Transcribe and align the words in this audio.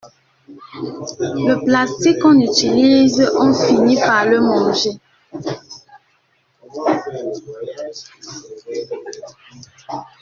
Le 1.45 1.63
plastique 1.63 2.17
qu'on 2.23 2.39
utilise, 2.39 3.31
on 3.39 3.53
finit 3.53 3.99
par 3.99 4.25
le 4.25 4.39
manger. 4.41 4.99